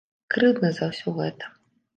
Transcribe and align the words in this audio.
Крыўдна 0.35 0.71
за 0.79 0.89
ўсё 0.93 1.15
гэта. 1.21 1.55